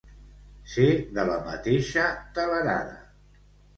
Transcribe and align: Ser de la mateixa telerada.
Ser 0.75 0.87
de 1.17 1.25
la 1.31 1.37
mateixa 1.49 2.07
telerada. 2.39 2.99